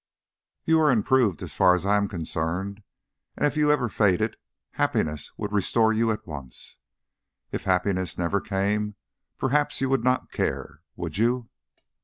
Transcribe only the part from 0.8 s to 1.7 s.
improved as